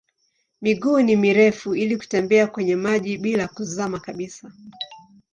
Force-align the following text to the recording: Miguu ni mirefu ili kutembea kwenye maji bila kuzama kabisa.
Miguu 0.61 1.01
ni 1.01 1.15
mirefu 1.15 1.75
ili 1.75 1.97
kutembea 1.97 2.47
kwenye 2.47 2.75
maji 2.75 3.17
bila 3.17 3.47
kuzama 3.47 3.99
kabisa. 3.99 4.51